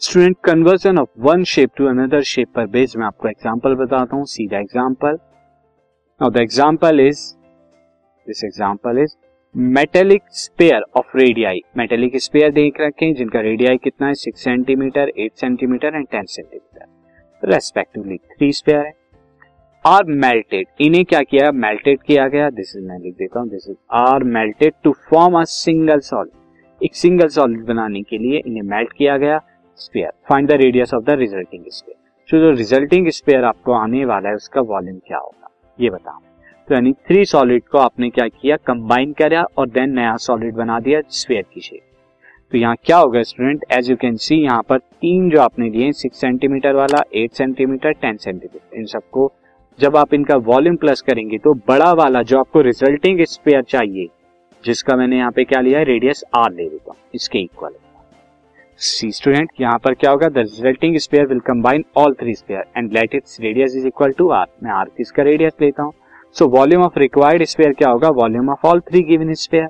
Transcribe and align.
Student 0.00 0.36
conversion 0.44 0.98
of 0.98 1.08
one 1.20 1.42
shape 1.50 1.70
to 1.76 1.86
another 1.88 2.20
shape 2.22 2.48
पर 2.54 2.66
base 2.74 2.92
मैं 2.96 3.06
आपको 3.06 3.28
एग्जांपल 3.28 3.74
बताता 3.74 4.16
हूँ, 4.16 4.24
सीधा 4.26 4.58
example 4.58 5.18
now 6.20 6.30
the 6.30 6.36
example 6.36 7.00
is 7.00 7.22
this 8.26 8.42
example 8.44 8.98
is 9.02 9.16
metallic 9.54 10.22
sphere 10.34 10.84
of 10.96 11.16
radii 11.16 11.60
metallic 11.78 12.16
sphere 12.22 12.52
देख 12.52 12.80
रखे 12.80 13.06
हैं, 13.06 13.14
जिनका 13.14 13.40
रेडियाई 13.40 13.76
कितना 13.84 14.06
है? 14.06 14.14
Six 14.14 14.44
centimetre 14.44 15.12
eight 15.16 15.32
centimetre 15.36 15.96
and 15.96 16.06
ten 16.06 16.24
centimetre 16.28 17.50
respectively 17.52 18.16
three 18.16 18.52
sphere 18.52 18.86
है. 18.86 18.92
आर 19.84 20.04
मेल्टेड 20.04 20.66
इन्हें 20.80 21.04
क्या 21.04 21.22
किया? 21.22 21.50
मेल्टेड 21.52 22.02
किया 22.02 22.28
गया. 22.28 22.50
दिस 22.52 22.76
इज़ 22.76 22.84
मैं 22.84 22.98
लिख 23.00 23.14
देता 23.16 23.40
हूँ 23.40 23.48
this 23.50 23.68
is 23.70 23.76
are 23.96 24.24
melted 24.38 24.74
to 24.84 24.94
form 25.10 25.40
a 25.40 25.44
single 25.58 26.00
solid 26.12 26.84
एक 26.84 26.96
सिंगल 26.96 27.28
सॉलिड 27.28 27.66
बनाने 27.66 28.02
के 28.02 28.18
लिए 28.18 28.42
इन्हें 28.46 28.62
मेल्ट 28.70 28.92
किया 28.98 29.16
गया. 29.18 29.40
Sphere 29.78 30.10
find 30.28 30.48
the 30.48 30.52
radius 30.60 30.94
of 30.94 31.04
the 31.04 31.18
resulting 31.18 31.64
sphere 31.68 31.96
तो 32.28 32.38
जो 32.38 32.50
रिजल्टिंग 32.52 33.08
स्पेयर 33.10 33.44
आपको 33.44 33.72
आने 33.74 34.04
वाला 34.04 34.28
है, 34.28 34.34
उसका 34.34 34.60
वॉल्यूम 34.62 34.98
क्या 34.98 35.18
होगा? 35.18 35.48
ये 35.78 35.90
बताओ। 35.90 36.20
तो 36.68 36.74
यानी 36.74 36.92
थ्री 37.06 37.24
सॉलिड 37.26 37.62
को 37.64 37.78
आपने 37.78 38.10
क्या 38.10 38.26
किया? 38.30 38.56
कंबाइन 38.58 39.12
करा 39.12 39.42
और 39.58 39.68
देन 39.68 39.90
नया 39.90 40.16
सॉलिड 40.18 40.54
बना 40.54 40.78
दिया 40.80 41.00
स्पेयर 41.10 41.44
की 41.44 41.60
शेप 41.60 41.80
तो 42.52 42.58
यहाँ 42.58 42.76
क्या 42.84 42.96
होगा 42.96 43.22
student 43.22 43.64
as 43.72 43.90
you 43.90 43.96
can 43.96 44.16
see 44.18 44.36
यहाँ 44.36 44.62
पर 44.68 44.78
तीन 44.78 45.28
जो 45.30 45.40
आपने 45.40 45.68
लिए 45.70 45.90
सिक्स 45.94 46.20
सेंटीमीटर 46.20 46.74
वाला 46.74 47.02
एट 47.14 47.32
सेंटीमीटर 47.32 47.92
टेन 47.92 48.16
सेंटीमीटर 48.16 48.76
इन 48.78 48.86
सबको 48.86 49.32
जब 49.78 49.96
आप 49.96 50.14
इनका 50.14 50.36
वॉल्यूम 50.44 50.76
प्लस 50.76 51.02
करेंगे 51.02 51.38
तो 51.38 51.54
बड़ा 51.68 51.92
वाला 51.94 52.22
जो 52.22 52.38
आपको 52.38 52.60
रिजल्टिंग 52.60 53.24
स्पेयर 53.24 53.62
चाहिए, 53.64 54.06
जिसका 54.64 54.96
मैंने 54.96 55.18
यहाँ 55.18 55.32
पे 55.32 55.44
क्या 55.44 55.60
लिया 55.60 55.78
है? 55.78 55.84
रेडियस 55.84 56.24
आर 56.36 56.52
ले 56.52 56.62
लेता 56.62 56.90
हूँ। 56.90 57.00
इसके 57.14 57.38
इक्वल 57.38 57.72
है। 57.72 57.87
सी 58.80 59.10
स्टूडेंट, 59.12 59.48
यहाँ 59.60 59.78
पर 59.84 59.94
क्या 59.94 60.10
होगा? 60.10 60.28
The 60.28 60.38
resulting 60.38 60.96
sphere 60.98 61.26
will 61.26 61.38
combine 61.46 61.84
all 61.96 62.12
three 62.20 62.34
sphere 62.34 62.64
and 62.76 62.92
let 62.92 63.14
its 63.14 63.40
radius 63.40 63.74
is 63.76 63.86
equal 63.86 64.12
to 64.18 64.28
r 64.30 64.46
मैं 64.62 64.70
आर 64.72 64.90
किसका 64.96 65.22
रेडियस 65.22 65.52
लेता 65.60 65.82
हूँ। 65.82 65.92
So 66.36 66.46
volume 66.48 66.82
of 66.82 66.98
required 66.98 67.44
sphere 67.44 67.72
क्या 67.72 67.88
होगा? 67.90 68.08
Volume 68.10 68.50
of 68.50 68.66
all 68.66 68.80
three 68.80 69.02
given 69.04 69.32
sphere 69.34 69.68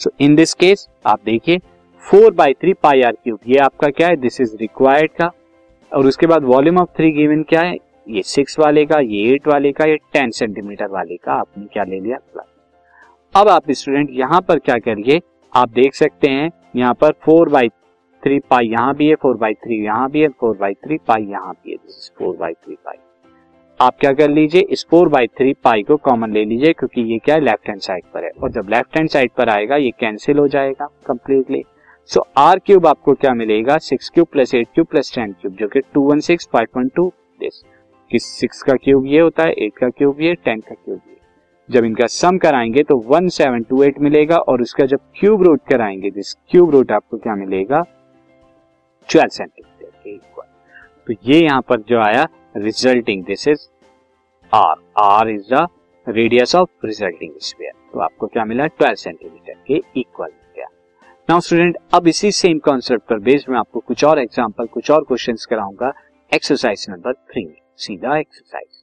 so 0.00 0.10
in 0.20 0.34
this 0.34 0.54
case 0.54 0.88
आप 1.06 1.20
देखिए 1.24 1.58
four 2.04 2.32
by 2.34 2.52
three 2.54 2.72
pi 2.74 3.02
r 3.02 3.12
cube 3.14 3.38
ये 3.46 3.58
आपका 3.60 3.88
क्या 3.90 4.08
है? 4.08 4.16
दिस 4.16 4.40
इज़ 4.40 4.56
रिक्वायर्ड 4.60 5.10
का। 5.12 5.30
और 5.92 6.06
उसके 6.06 6.26
बाद 6.26 6.44
वॉल्यूम 6.44 6.78
ऑफ़ 6.78 6.88
थ्री 6.96 7.10
गिवन 7.12 7.42
क्या 7.42 7.60
है? 7.60 7.76
ये 8.06 8.22
सिक्स 8.24 8.58
वाले 8.58 8.84
का, 8.86 8.98
ये 8.98 9.32
एट 9.32 9.48
वाले 9.48 9.72
का, 9.72 9.84
ये 9.84 9.96
टेन 10.12 10.30
सेंटीमीटर 10.32 10.86
वाले 10.88 11.16
का, 11.16 11.32
आपने 11.34 11.66
क्या 11.72 11.84
ले 11.84 12.00
लिया? 12.00 12.16
प्लस 12.32 12.46
अब 13.34 13.48
आप 13.48 13.70
स्टूडेंट 13.70 14.10
यहाँ 14.12 14.40
पर 14.40 14.58
क्या 14.58 14.78
करिए? 14.78 15.20
आप 15.52 15.68
देख 15.70 15.94
सकते 15.94 16.30
हैं, 16.30 16.50
यहाँ 16.76 16.94
पर 16.94 17.12
फोर 17.24 17.48
बाई 17.48 17.68
थ्री 18.22 18.38
पाई 18.50 18.68
यहाँ 18.68 18.94
भी 18.94 19.08
है 19.08 19.14
फोर 19.14 19.36
बाई 19.36 19.54
थ्री 19.54 19.82
यहाँ 19.84 20.10
भी 20.10 20.20
है 20.20 20.28
फोर 20.40 20.56
बाई 20.56 20.74
थ्री 20.76 20.98
पाई 21.08 21.24
यहाँ 21.24 21.52
भी 21.54 21.70
है. 21.70 21.76
This 21.76 21.96
is 21.96 22.10
four 22.18 22.36
by 22.36 22.52
three 22.54 22.74
pi 22.76 22.96
आप 23.80 23.96
क्या 24.00 24.12
कर 24.12 24.30
लीजिए, 24.30 24.60
इस 24.62 24.86
फोर 24.90 25.08
बाई 25.08 25.26
थ्री 25.28 25.52
पाई 25.64 25.82
को 25.82 25.96
कॉमन 25.98 26.32
ले 26.32 26.44
लीजिए, 26.44 26.72
क्योंकि 26.72 27.00
ये 27.02 27.18
क्या 27.18 27.34
है 27.34 27.40
लेफ़्ट 27.40 27.68
हैंड 27.68 27.80
साइड 27.80 28.04
पर 28.14 28.24
है. 28.24 28.30
और 28.32 28.50
जब 28.52 28.68
लेफ़्ट 28.70 28.96
हैंड 28.96 29.08
साइड 29.08 29.30
पर 29.36 29.48
आएगा, 29.48 29.76
ये 29.76 29.90
कैंसिल 30.00 30.38
हो 30.38 30.46
जाएगा 30.48 30.86
कंप्लीटली 31.06 31.62
सो 32.10 32.24
आर 32.38 32.58
क्यूब 32.58 32.86
आपको 32.86 33.14
क्या 33.14 33.34
मिलेगा? 33.34 33.76
Six 33.78 34.10
cube 34.10 34.26
plus 34.32 34.54
eight 34.54 34.68
cube 34.74 34.86
plus 34.86 35.14
ten 35.14 35.32
cube 35.32 35.54
जो 35.54 35.68
कि 35.68 35.80
two 35.94 36.02
one 36.02 36.20
six 36.20 36.48
five 36.52 36.66
point 36.74 36.92
two 36.94 37.12
this 37.40 38.24
six 38.30 38.62
का 38.62 38.74
क्यूब 38.74 39.06
ये 39.06 39.20
होता 39.20 39.42
है 39.42 39.52
एट 39.54 39.76
का 39.78 39.88
क्यूब 39.88 40.20
ये 40.20 40.34
टेन 40.34 40.60
का 40.60 40.74
क्यूब 40.74 40.96
ये. 40.98 41.16
जब 41.68 41.84
इनका 41.84 42.06
सम 42.06 42.38
कराएँगे 42.38 42.82
तो 42.82 42.96
वन 43.06 43.28
सेवन 43.28 43.62
टू 43.62 43.82
एट 43.82 43.98
मिलेगा, 44.00 44.36
और 44.38 44.62
उसका 44.62 44.86
जब 44.86 45.00
क्यूब 45.18 45.42
रूट 45.42 45.60
कराएँगे 45.70 46.10
दिस 46.10 46.32
क्यूब 46.50 46.70
रूट 46.70 46.92
आपको 46.92 47.18
क्या 47.18 47.34
मिलेगा? 47.36 47.84
ट्वेल्व 49.10 49.28
सेंटीमीटर 49.28 49.90
के 50.04 50.14
इक्वल 50.14 50.46
तो 51.06 51.14
ये 51.30 51.42
यहाँ 51.42 51.60
पर 51.68 51.80
जो 51.88 52.00
आया 52.00 52.26
resulting 52.56 53.24
this 53.24 53.48
is 53.48 53.68
r 54.52 54.76
r 55.02 55.28
is 55.30 55.54
the 55.54 55.66
radius 56.06 56.54
of 56.54 56.86
resulting 56.86 57.32
sphere 57.42 57.72
तो 57.92 58.00
आपको 58.00 58.26
क्या 58.26 58.44
मिला? 58.44 58.66
ट्वेल्व 58.66 58.94
सेंटीमीटर 58.96 59.62
के 59.66 59.82
इक्वल 60.00 60.30
नाउ 61.28 61.40
स्टूडेंट 61.40 61.76
अब 61.94 62.06
इसी 62.08 62.30
सेम 62.32 62.58
कॉन्सेप्ट 62.58 63.04
पर 63.08 63.18
बेस्ड 63.20 63.48
में 63.50 63.58
आपको 63.58 63.80
कुछ 63.80 64.04
और 64.04 64.18
एग्जांपल 64.18 64.66
कुछ 64.66 64.90
और 64.90 65.04
क्वेश्चन 65.04 65.36
कराऊँगा। 65.50 65.92
एक्सरसाइज 66.32 66.86
नंबर 66.90 67.12
थ्री 67.12 67.44
सीधा 67.84 68.16
exercise 68.18 68.82